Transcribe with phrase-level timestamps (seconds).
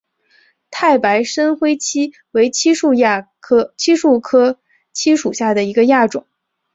[0.71, 2.95] 太白深灰槭为槭树
[4.19, 4.51] 科
[4.95, 6.25] 槭属下的一个亚种。